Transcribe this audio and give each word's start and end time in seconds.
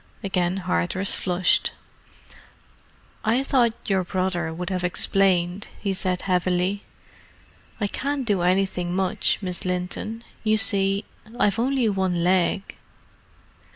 Again 0.23 0.57
Hardress 0.65 1.13
flushed. 1.13 1.73
"I 3.23 3.43
thought 3.43 3.75
your 3.85 4.03
brother 4.03 4.51
would 4.51 4.71
have 4.71 4.83
explained," 4.83 5.67
he 5.79 5.93
said 5.93 6.23
heavily. 6.23 6.81
"I 7.79 7.85
can't 7.85 8.25
do 8.25 8.41
anything 8.41 8.95
much, 8.95 9.37
Miss 9.43 9.63
Linton. 9.63 10.23
You 10.43 10.57
see, 10.57 11.05
I've 11.37 11.59
only 11.59 11.87
one 11.87 12.23
leg." 12.23 12.75